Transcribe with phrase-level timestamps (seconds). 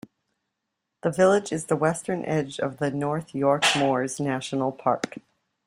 [1.03, 5.19] The village is the western edge of the North York Moors National Park.